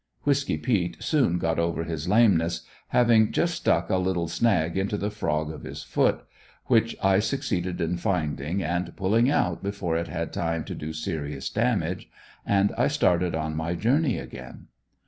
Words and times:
Whisky 0.23 0.57
peet 0.57 0.97
soon 0.99 1.37
got 1.37 1.59
over 1.59 1.83
his 1.83 2.07
lameness, 2.09 2.61
having 2.87 3.31
just 3.31 3.53
stuck 3.53 3.87
a 3.91 3.97
little 3.97 4.27
snag 4.27 4.75
into 4.75 4.97
the 4.97 5.11
frog 5.11 5.51
of 5.51 5.61
his 5.61 5.83
foot, 5.83 6.25
which 6.65 6.95
I 7.03 7.19
succeeded 7.19 7.79
in 7.79 7.97
finding 7.97 8.63
and 8.63 8.95
pulling 8.97 9.29
out 9.29 9.61
before 9.61 9.95
it 9.97 10.07
had 10.07 10.33
time 10.33 10.63
to 10.63 10.73
do 10.73 10.91
serious 10.91 11.51
damage, 11.51 12.09
and 12.47 12.73
I 12.79 12.87
started 12.87 13.35
on 13.35 13.55
my 13.55 13.75
journey 13.75 14.17
again. 14.17 14.69